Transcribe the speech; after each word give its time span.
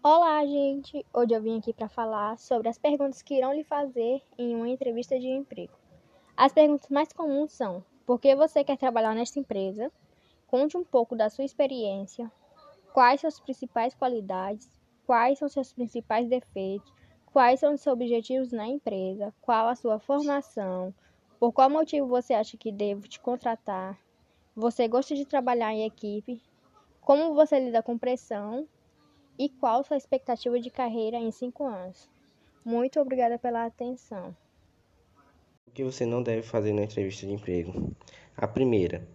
Olá, 0.00 0.46
gente! 0.46 1.04
Hoje 1.12 1.34
eu 1.34 1.42
vim 1.42 1.58
aqui 1.58 1.72
para 1.72 1.88
falar 1.88 2.38
sobre 2.38 2.68
as 2.68 2.78
perguntas 2.78 3.20
que 3.20 3.34
irão 3.34 3.52
lhe 3.52 3.64
fazer 3.64 4.22
em 4.38 4.54
uma 4.54 4.68
entrevista 4.68 5.18
de 5.18 5.26
emprego. 5.26 5.72
As 6.36 6.52
perguntas 6.52 6.88
mais 6.88 7.12
comuns 7.12 7.50
são: 7.50 7.84
por 8.06 8.20
que 8.20 8.32
você 8.36 8.62
quer 8.62 8.78
trabalhar 8.78 9.12
nesta 9.12 9.40
empresa? 9.40 9.90
Conte 10.46 10.76
um 10.76 10.84
pouco 10.84 11.16
da 11.16 11.28
sua 11.28 11.44
experiência. 11.44 12.30
Quais 12.92 13.20
são 13.20 13.26
as 13.26 13.40
principais 13.40 13.92
qualidades? 13.92 14.70
Quais 15.04 15.40
são 15.40 15.48
seus 15.48 15.72
principais 15.72 16.28
defeitos? 16.28 16.94
Quais 17.32 17.58
são 17.58 17.74
os 17.74 17.80
seus 17.80 17.94
objetivos 17.94 18.52
na 18.52 18.68
empresa? 18.68 19.34
Qual 19.42 19.66
a 19.66 19.74
sua 19.74 19.98
formação? 19.98 20.94
Por 21.40 21.52
qual 21.52 21.68
motivo 21.68 22.06
você 22.06 22.34
acha 22.34 22.56
que 22.56 22.70
devo 22.70 23.08
te 23.08 23.18
contratar? 23.18 23.98
Você 24.54 24.86
gosta 24.86 25.16
de 25.16 25.24
trabalhar 25.24 25.72
em 25.72 25.84
equipe? 25.84 26.40
Como 27.00 27.34
você 27.34 27.58
lida 27.58 27.82
com 27.82 27.98
pressão? 27.98 28.68
E 29.38 29.48
qual 29.48 29.84
sua 29.84 29.96
expectativa 29.96 30.58
de 30.58 30.68
carreira 30.68 31.16
em 31.16 31.30
cinco 31.30 31.64
anos? 31.64 32.10
Muito 32.64 32.98
obrigada 32.98 33.38
pela 33.38 33.66
atenção. 33.66 34.36
O 35.68 35.70
que 35.70 35.84
você 35.84 36.04
não 36.04 36.24
deve 36.24 36.42
fazer 36.42 36.72
na 36.72 36.82
entrevista 36.82 37.24
de 37.24 37.32
emprego? 37.32 37.94
A 38.36 38.48
primeira, 38.48 39.06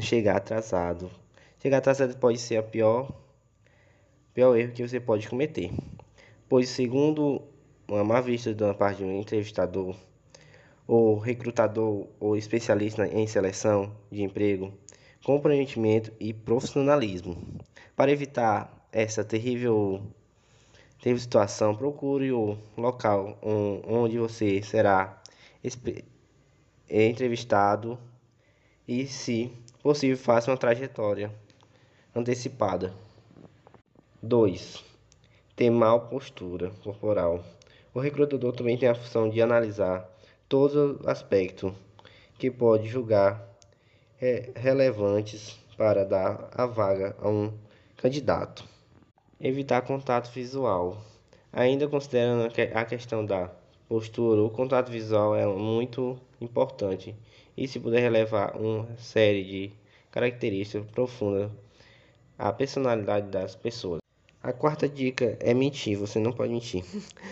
chegar 0.00 0.36
atrasado. 0.36 1.10
Chegar 1.58 1.78
atrasado 1.78 2.16
pode 2.16 2.38
ser 2.38 2.58
a 2.58 2.62
pior, 2.62 3.12
pior 4.32 4.54
erro 4.54 4.72
que 4.72 4.86
você 4.86 5.00
pode 5.00 5.28
cometer, 5.28 5.72
pois 6.48 6.68
segundo 6.68 7.42
uma 7.88 8.04
má 8.04 8.20
vista 8.20 8.54
da 8.54 8.72
parte 8.74 8.98
de 8.98 9.04
um 9.04 9.18
entrevistador, 9.18 9.96
ou 10.86 11.18
recrutador 11.18 12.06
ou 12.20 12.36
especialista 12.36 13.06
em 13.06 13.26
seleção 13.26 13.92
de 14.12 14.22
emprego, 14.22 14.72
comprometimento 15.24 16.12
e 16.20 16.32
profissionalismo. 16.32 17.36
Para 17.96 18.12
evitar 18.12 18.81
essa 18.92 19.24
terrível, 19.24 20.02
terrível 21.00 21.22
situação, 21.22 21.74
procure 21.74 22.30
o 22.30 22.58
local 22.76 23.38
onde 23.42 24.18
você 24.18 24.62
será 24.62 25.20
entrevistado 26.88 27.98
e, 28.86 29.06
se 29.06 29.50
possível, 29.82 30.16
faça 30.16 30.50
uma 30.50 30.56
trajetória 30.56 31.32
antecipada. 32.14 32.94
2. 34.22 34.84
Ter 35.56 35.70
mal 35.70 36.08
postura 36.08 36.70
corporal. 36.84 37.42
O 37.94 37.98
recrutador 37.98 38.52
também 38.52 38.78
tem 38.78 38.88
a 38.88 38.94
função 38.94 39.28
de 39.28 39.42
analisar 39.42 40.08
todos 40.48 40.76
os 40.76 41.06
aspectos 41.08 41.72
que 42.38 42.50
pode 42.50 42.86
julgar 42.86 43.48
relevantes 44.54 45.58
para 45.76 46.04
dar 46.04 46.48
a 46.52 46.66
vaga 46.66 47.16
a 47.20 47.28
um 47.28 47.52
candidato. 47.96 48.64
Evitar 49.44 49.82
contato 49.82 50.30
visual. 50.32 51.02
Ainda 51.52 51.88
considerando 51.88 52.48
a 52.74 52.84
questão 52.84 53.26
da 53.26 53.50
postura, 53.88 54.40
o 54.40 54.48
contato 54.48 54.88
visual 54.88 55.34
é 55.34 55.44
muito 55.44 56.16
importante 56.40 57.12
e 57.56 57.66
se 57.66 57.80
puder 57.80 57.98
relevar 57.98 58.56
uma 58.56 58.86
série 58.98 59.42
de 59.42 59.72
características 60.12 60.88
profundas 60.92 61.50
à 62.38 62.52
personalidade 62.52 63.30
das 63.30 63.56
pessoas. 63.56 63.98
A 64.40 64.52
quarta 64.52 64.88
dica 64.88 65.36
é 65.40 65.52
mentir, 65.52 65.98
você 65.98 66.20
não 66.20 66.32
pode 66.32 66.52
mentir. 66.52 66.84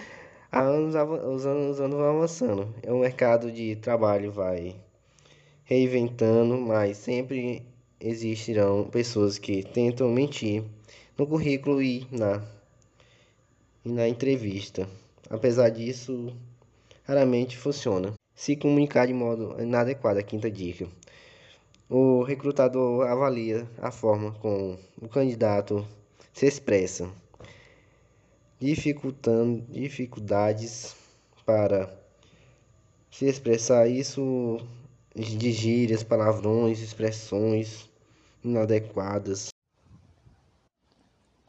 Há 0.50 0.62
anos 0.62 0.96
os 0.96 1.46
anos, 1.46 1.76
os 1.76 1.80
anos 1.80 1.96
vão 1.96 2.16
avançando, 2.16 2.74
o 2.88 2.98
mercado 2.98 3.52
de 3.52 3.76
trabalho 3.76 4.32
vai 4.32 4.74
reinventando, 5.62 6.56
mas 6.56 6.96
sempre 6.96 7.62
existirão 8.00 8.88
pessoas 8.90 9.38
que 9.38 9.62
tentam 9.62 10.08
mentir 10.08 10.64
no 11.20 11.26
currículo 11.26 11.82
e 11.82 12.06
na, 12.10 12.42
e 13.84 13.90
na 13.90 14.08
entrevista. 14.08 14.88
Apesar 15.28 15.68
disso, 15.68 16.34
raramente 17.04 17.58
funciona. 17.58 18.14
Se 18.34 18.56
comunicar 18.56 19.06
de 19.06 19.12
modo 19.12 19.54
inadequado, 19.62 20.18
a 20.18 20.22
quinta 20.22 20.50
dica. 20.50 20.88
O 21.90 22.22
recrutador 22.22 23.06
avalia 23.06 23.68
a 23.82 23.90
forma 23.90 24.32
como 24.40 24.78
o 24.98 25.08
candidato 25.10 25.86
se 26.32 26.46
expressa, 26.46 27.10
dificultando 28.58 29.62
dificuldades 29.68 30.96
para 31.44 31.94
se 33.10 33.26
expressar 33.26 33.86
isso 33.86 34.56
de 35.14 35.52
gírias, 35.52 36.02
palavrões, 36.02 36.80
expressões 36.80 37.90
inadequadas. 38.42 39.50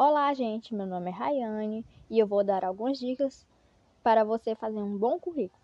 Olá, 0.03 0.33
gente. 0.33 0.73
Meu 0.73 0.87
nome 0.87 1.11
é 1.11 1.13
Rayane 1.13 1.85
e 2.09 2.17
eu 2.17 2.25
vou 2.25 2.43
dar 2.43 2.65
algumas 2.65 2.97
dicas 2.97 3.45
para 4.01 4.23
você 4.23 4.55
fazer 4.55 4.81
um 4.81 4.97
bom 4.97 5.19
currículo. 5.19 5.61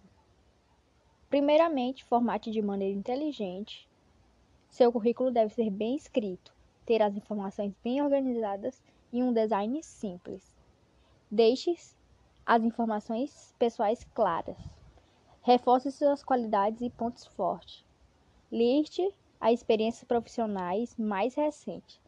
Primeiramente, 1.27 2.05
formate 2.05 2.51
de 2.51 2.61
maneira 2.61 2.95
inteligente. 2.95 3.89
Seu 4.69 4.91
currículo 4.91 5.31
deve 5.31 5.55
ser 5.55 5.71
bem 5.71 5.95
escrito, 5.95 6.53
ter 6.85 7.01
as 7.01 7.15
informações 7.15 7.73
bem 7.83 7.99
organizadas 7.99 8.79
e 9.11 9.23
um 9.23 9.33
design 9.33 9.81
simples. 9.81 10.55
Deixe 11.31 11.75
as 12.45 12.63
informações 12.63 13.55
pessoais 13.57 14.03
claras. 14.13 14.59
Reforce 15.41 15.91
suas 15.91 16.23
qualidades 16.23 16.81
e 16.81 16.91
pontos 16.91 17.25
fortes. 17.25 17.83
Liste 18.51 19.11
as 19.41 19.53
experiências 19.53 20.03
profissionais 20.03 20.95
mais 20.95 21.33
recentes 21.33 22.06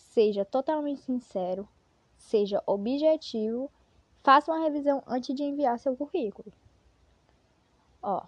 seja 0.00 0.44
totalmente 0.44 1.02
sincero, 1.02 1.68
seja 2.16 2.62
objetivo, 2.66 3.70
faça 4.22 4.52
uma 4.52 4.62
revisão 4.62 5.02
antes 5.06 5.34
de 5.34 5.42
enviar 5.42 5.78
seu 5.78 5.96
currículo. 5.96 6.52
Ó, 8.02 8.22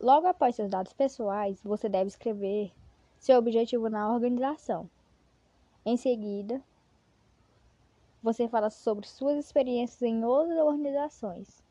logo 0.00 0.26
após 0.26 0.54
seus 0.54 0.70
dados 0.70 0.92
pessoais, 0.92 1.60
você 1.62 1.88
deve 1.88 2.08
escrever 2.08 2.72
seu 3.18 3.38
objetivo 3.38 3.88
na 3.88 4.12
organização. 4.12 4.88
Em 5.84 5.96
seguida, 5.96 6.62
você 8.22 8.48
fala 8.48 8.70
sobre 8.70 9.06
suas 9.06 9.36
experiências 9.36 10.02
em 10.02 10.24
outras 10.24 10.58
organizações. 10.58 11.62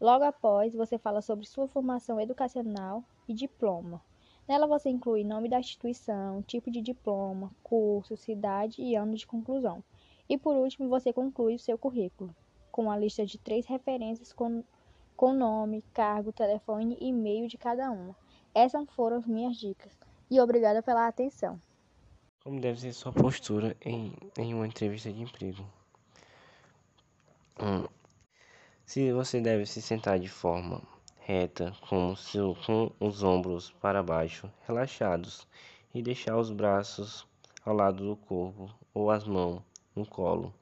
Logo 0.00 0.24
após, 0.24 0.72
você 0.74 0.98
fala 0.98 1.20
sobre 1.20 1.46
sua 1.46 1.68
formação 1.68 2.20
educacional 2.20 3.04
e 3.28 3.34
diploma. 3.34 4.02
Nela 4.48 4.66
você 4.66 4.90
inclui 4.90 5.24
nome 5.24 5.48
da 5.48 5.60
instituição, 5.60 6.42
tipo 6.42 6.70
de 6.70 6.80
diploma, 6.80 7.50
curso, 7.62 8.16
cidade 8.16 8.82
e 8.82 8.94
ano 8.94 9.14
de 9.14 9.26
conclusão. 9.26 9.82
E 10.28 10.36
por 10.36 10.56
último, 10.56 10.88
você 10.88 11.12
conclui 11.12 11.54
o 11.54 11.58
seu 11.58 11.78
currículo, 11.78 12.34
com 12.70 12.90
a 12.90 12.96
lista 12.96 13.24
de 13.24 13.38
três 13.38 13.66
referências 13.66 14.32
com, 14.32 14.64
com 15.16 15.32
nome, 15.32 15.84
cargo, 15.92 16.32
telefone 16.32 16.96
e 17.00 17.08
e-mail 17.08 17.46
de 17.46 17.56
cada 17.56 17.90
uma. 17.90 18.16
Essas 18.54 18.88
foram 18.90 19.18
as 19.18 19.26
minhas 19.26 19.56
dicas. 19.56 19.92
E 20.30 20.40
obrigada 20.40 20.82
pela 20.82 21.06
atenção. 21.06 21.60
Como 22.42 22.60
deve 22.60 22.80
ser 22.80 22.92
sua 22.92 23.12
postura 23.12 23.76
em, 23.80 24.12
em 24.36 24.54
uma 24.54 24.66
entrevista 24.66 25.12
de 25.12 25.22
emprego? 25.22 25.64
Hum. 27.60 27.86
Se 28.84 29.12
você 29.12 29.40
deve 29.40 29.64
se 29.64 29.80
sentar 29.80 30.18
de 30.18 30.28
forma 30.28 30.82
reta, 31.24 31.72
com, 31.88 32.14
seu, 32.16 32.56
com 32.66 32.90
os 32.98 33.22
ombros 33.22 33.70
para 33.80 34.02
baixo, 34.02 34.50
relaxados, 34.66 35.46
e 35.94 36.02
deixar 36.02 36.36
os 36.36 36.50
braços 36.50 37.26
ao 37.64 37.74
lado 37.74 38.04
do 38.04 38.16
corpo 38.16 38.68
ou 38.92 39.10
as 39.10 39.24
mãos 39.24 39.62
no 39.94 40.06
colo. 40.06 40.52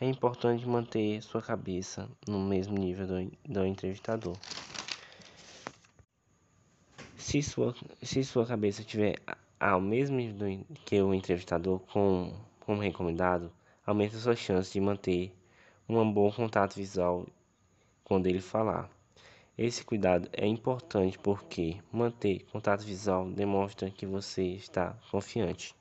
É 0.00 0.06
importante 0.06 0.66
manter 0.66 1.22
sua 1.22 1.40
cabeça 1.40 2.08
no 2.26 2.38
mesmo 2.40 2.76
nível 2.76 3.06
do, 3.06 3.32
do 3.48 3.64
entrevistador. 3.64 4.36
Se 7.16 7.42
sua, 7.42 7.74
se 8.02 8.22
sua 8.24 8.44
cabeça 8.44 8.82
estiver 8.82 9.16
ao 9.58 9.80
mesmo 9.80 10.16
nível 10.16 10.64
que 10.84 11.00
o 11.00 11.14
entrevistador, 11.14 11.80
com, 11.92 12.34
como 12.60 12.82
recomendado, 12.82 13.50
aumenta 13.86 14.18
sua 14.18 14.36
chance 14.36 14.72
de 14.72 14.80
manter 14.80 15.32
um 15.88 16.12
bom 16.12 16.30
contato 16.30 16.74
visual 16.74 17.26
quando 18.02 18.26
ele 18.26 18.40
falar. 18.40 18.90
Esse 19.56 19.84
cuidado 19.84 20.28
é 20.32 20.46
importante 20.46 21.16
porque 21.16 21.76
manter 21.92 22.44
contato 22.50 22.84
visual 22.84 23.30
demonstra 23.30 23.88
que 23.88 24.04
você 24.04 24.42
está 24.42 24.98
confiante. 25.12 25.74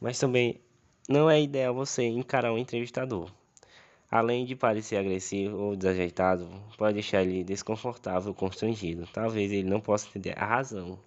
Mas 0.00 0.18
também 0.18 0.58
não 1.06 1.28
é 1.28 1.40
ideal 1.42 1.74
você 1.74 2.04
encarar 2.04 2.50
um 2.50 2.56
entrevistador. 2.56 3.30
Além 4.10 4.46
de 4.46 4.56
parecer 4.56 4.96
agressivo 4.96 5.58
ou 5.58 5.76
desajeitado, 5.76 6.48
pode 6.78 6.94
deixar 6.94 7.22
ele 7.22 7.44
desconfortável 7.44 8.30
ou 8.30 8.34
constrangido. 8.34 9.06
Talvez 9.12 9.52
ele 9.52 9.68
não 9.68 9.80
possa 9.80 10.08
entender 10.08 10.38
a 10.38 10.46
razão. 10.46 10.98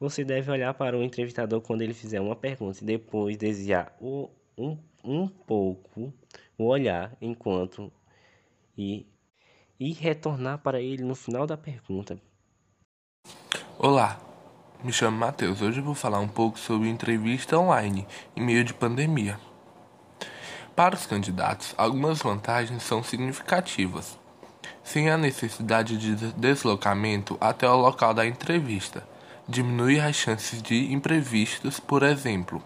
Você 0.00 0.24
deve 0.24 0.50
olhar 0.50 0.74
para 0.74 0.98
o 0.98 1.02
entrevistador 1.02 1.60
quando 1.60 1.82
ele 1.82 1.94
fizer 1.94 2.20
uma 2.20 2.34
pergunta 2.34 2.82
e 2.82 2.86
depois 2.86 3.36
desviar 3.36 3.96
um, 4.00 4.28
um 5.04 5.28
pouco 5.28 6.12
o 6.58 6.64
olhar 6.64 7.16
enquanto 7.20 7.92
e 8.76 9.06
e 9.80 9.92
retornar 9.94 10.58
para 10.58 10.78
ele 10.78 11.02
no 11.02 11.14
final 11.14 11.46
da 11.46 11.56
pergunta. 11.56 12.20
Olá, 13.78 14.20
me 14.84 14.92
chamo 14.92 15.16
Matheus. 15.16 15.62
Hoje 15.62 15.80
eu 15.80 15.84
vou 15.84 15.94
falar 15.94 16.20
um 16.20 16.28
pouco 16.28 16.58
sobre 16.58 16.90
entrevista 16.90 17.58
online 17.58 18.06
em 18.36 18.42
meio 18.42 18.62
de 18.62 18.74
pandemia. 18.74 19.40
Para 20.76 20.94
os 20.94 21.06
candidatos, 21.06 21.74
algumas 21.78 22.18
vantagens 22.18 22.82
são 22.82 23.02
significativas, 23.02 24.18
sem 24.84 25.08
a 25.08 25.16
necessidade 25.16 25.96
de 25.96 26.14
deslocamento 26.32 27.38
até 27.40 27.68
o 27.68 27.76
local 27.76 28.12
da 28.12 28.26
entrevista. 28.26 29.08
Diminui 29.48 29.98
as 29.98 30.14
chances 30.14 30.62
de 30.62 30.92
imprevistos, 30.92 31.80
por 31.80 32.02
exemplo. 32.02 32.62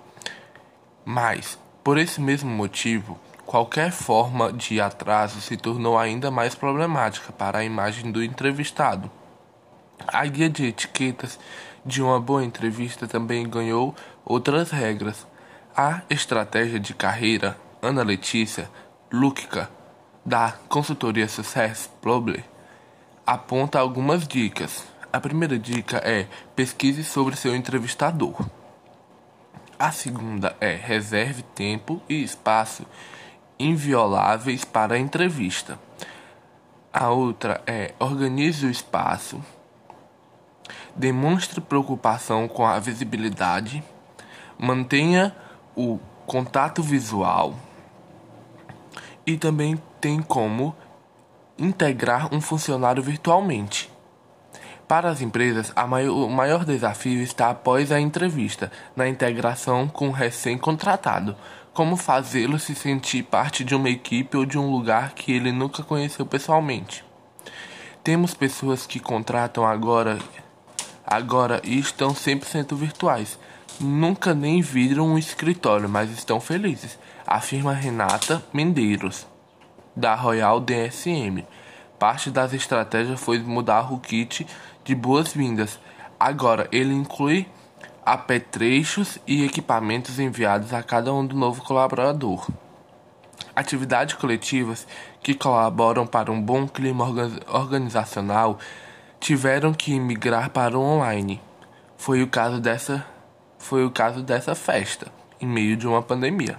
Mas, 1.05 1.59
por 1.83 1.97
esse 1.97 2.21
mesmo 2.21 2.51
motivo, 2.51 3.19
qualquer 3.55 3.93
forma 3.93 4.53
de 4.53 4.81
atraso 4.81 5.41
se 5.41 5.57
tornou 5.57 5.97
ainda 5.97 6.29
mais 6.29 6.57
problemática 6.57 7.33
para 7.33 7.61
a 7.61 7.65
imagem 7.65 8.11
do 8.11 8.21
entrevistado. 8.21 9.09
A 10.09 10.27
guia 10.27 10.51
de 10.51 10.67
etiquetas 10.67 11.39
de 11.87 12.03
uma 12.03 12.19
boa 12.19 12.45
entrevista 12.45 13.07
também 13.07 13.49
ganhou 13.49 13.95
outras 14.25 14.73
regras. 14.73 15.25
A 15.77 16.03
estratégia 16.11 16.81
de 16.81 16.95
carreira 16.95 17.57
Ana 17.81 18.03
Letícia 18.03 18.69
Lúquica, 19.13 19.71
da 20.27 20.55
consultoria 20.69 21.29
Success 21.29 21.89
Problem, 22.03 22.43
aponta 23.25 23.79
algumas 23.79 24.27
dicas. 24.27 24.83
A 25.13 25.21
primeira 25.21 25.57
dica 25.57 25.99
é 25.99 26.27
pesquise 26.57 27.05
sobre 27.05 27.37
seu 27.37 27.55
entrevistador. 27.55 28.35
A 29.79 29.93
segunda 29.93 30.57
é 30.61 30.75
reserve 30.75 31.43
tempo 31.55 32.03
e 32.09 32.21
espaço 32.21 32.85
invioláveis 33.59 34.65
para 34.65 34.95
a 34.95 34.99
entrevista. 34.99 35.79
A 36.93 37.11
outra 37.11 37.63
é 37.67 37.93
organize 37.99 38.67
o 38.67 38.71
espaço 38.71 39.41
demonstre 40.95 41.61
preocupação 41.61 42.47
com 42.47 42.65
a 42.65 42.79
visibilidade, 42.79 43.83
mantenha 44.59 45.35
o 45.77 45.99
contato 46.27 46.83
visual 46.83 47.55
e 49.27 49.37
também 49.37 49.81
tem 50.01 50.23
como 50.23 50.75
integrar 51.59 52.33
um 52.33 52.41
funcionário 52.41 53.03
virtualmente. 53.03 53.91
Para 54.87 55.09
as 55.09 55.23
empresas, 55.23 55.73
maior, 55.89 56.13
o 56.13 56.31
maior 56.31 56.65
desafio 56.65 57.23
está 57.23 57.51
após 57.51 57.91
a 57.91 57.99
entrevista, 57.99 58.71
na 58.95 59.09
integração 59.09 59.89
com 59.89 60.09
o 60.09 60.13
recém-contratado. 60.13 61.35
Como 61.75 61.97
fazê-lo 61.97 62.59
se 62.59 62.73
sentir 62.73 63.25
parte 63.25 63.65
de 63.65 63.75
uma 63.75 63.91
equipe 63.91 64.37
ou 64.37 64.47
de 64.47 64.57
um 64.57 64.71
lugar 64.71 65.13
que 65.13 65.33
ele 65.33 65.51
nunca 65.51 65.83
conheceu 65.83 66.25
pessoalmente. 66.25 67.05
Temos 68.05 68.33
pessoas 68.33 68.87
que 68.87 69.01
contratam 69.01 69.67
agora 69.67 70.19
agora 71.05 71.61
e 71.65 71.79
estão 71.79 72.11
100% 72.15 72.77
virtuais. 72.77 73.39
Nunca 73.81 74.35
nem 74.35 74.61
viram 74.61 75.09
um 75.09 75.19
escritório, 75.19 75.89
mas 75.89 76.11
estão 76.11 76.41
felizes, 76.41 76.97
afirma 77.27 77.73
Renata 77.73 78.41
Mendeiros, 78.53 79.27
da 79.97 80.15
Royal 80.15 80.61
DSM. 80.61 81.45
Parte 81.99 82.31
das 82.31 82.53
estratégias 82.53 83.21
foi 83.21 83.41
mudar 83.41 83.93
o 83.93 83.99
kit 83.99 84.47
de 84.85 84.95
boas-vindas. 84.95 85.79
Agora 86.21 86.69
ele 86.71 86.95
inclui 86.95 87.49
apetrechos 88.05 89.19
e 89.27 89.45
equipamentos 89.45 90.19
enviados 90.19 90.73
a 90.73 90.83
cada 90.83 91.13
um 91.13 91.27
do 91.27 91.37
novo 91.37 91.63
colaborador. 91.63 92.49
Atividades 93.57 94.15
coletivas 94.15 94.87
que 95.23 95.35
colaboram 95.35 96.07
para 96.07 96.31
um 96.31 96.41
bom 96.41 96.67
clima 96.67 97.05
organizacional 97.47 98.59
tiveram 99.21 99.73
que 99.73 99.99
migrar 99.99 100.51
para 100.51 100.79
o 100.79 100.83
online. 100.83 101.41
Foi 101.97 102.23
o 102.23 102.29
caso 102.29 102.61
dessa 102.61 103.07
foi 103.59 103.83
o 103.83 103.91
caso 103.91 104.23
dessa 104.23 104.55
festa, 104.55 105.11
em 105.41 105.47
meio 105.47 105.75
de 105.75 105.87
uma 105.89 106.03
pandemia. 106.03 106.59